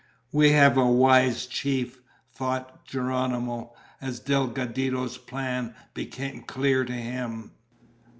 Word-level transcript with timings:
"We 0.31 0.49
have 0.53 0.77
a 0.79 0.87
wise 0.89 1.45
chief," 1.45 2.01
thought 2.33 2.87
Geronimo, 2.87 3.75
as 4.01 4.19
Delgadito's 4.19 5.19
plan 5.19 5.75
became 5.93 6.41
clear 6.41 6.83
to 6.83 6.93
him. 6.93 7.51